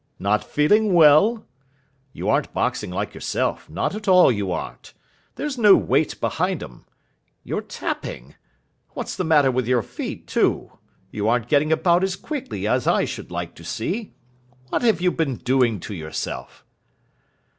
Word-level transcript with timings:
Not 0.17 0.43
feeling 0.43 0.95
well? 0.95 1.45
You 2.11 2.27
aren't 2.27 2.55
boxing 2.55 2.89
like 2.89 3.13
yourself, 3.13 3.69
not 3.69 3.93
at 3.93 4.07
all 4.07 4.31
you 4.31 4.51
aren't. 4.51 4.95
There's 5.35 5.59
no 5.59 5.75
weight 5.75 6.19
behind 6.19 6.63
'em. 6.63 6.85
You're 7.43 7.61
tapping. 7.61 8.33
What's 8.95 9.15
the 9.15 9.23
matter 9.23 9.51
with 9.51 9.67
your 9.67 9.83
feet, 9.83 10.25
too? 10.27 10.71
You 11.11 11.29
aren't 11.29 11.49
getting 11.49 11.71
about 11.71 12.03
as 12.03 12.15
quickly 12.15 12.65
as 12.67 12.87
I 12.87 13.05
should 13.05 13.29
like 13.29 13.53
to 13.53 13.63
see. 13.63 14.15
What 14.69 14.81
have 14.81 15.01
you 15.01 15.11
been 15.11 15.35
doing 15.35 15.79
to 15.81 15.93
yourself?" 15.93 16.65